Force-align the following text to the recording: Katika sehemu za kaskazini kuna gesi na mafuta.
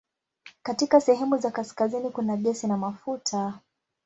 Katika 0.63 1.01
sehemu 1.01 1.37
za 1.37 1.51
kaskazini 1.51 2.09
kuna 2.09 2.37
gesi 2.37 2.67
na 2.67 2.77
mafuta. 2.77 3.59